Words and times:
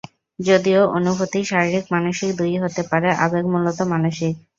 যদিও 0.39 0.81
অনুভূতি 0.97 1.39
শারিরীক/মানসিক 1.43 2.29
দুইই 2.39 2.61
হতে 2.63 2.81
পারে, 2.91 3.09
আবেগ 3.25 3.45
মূলতঃ 3.53 3.83
মানসিক। 3.93 4.33